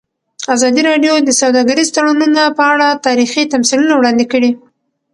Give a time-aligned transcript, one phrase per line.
[0.55, 4.51] ازادي راډیو د سوداګریز تړونونه په اړه تاریخي تمثیلونه وړاندې کړي.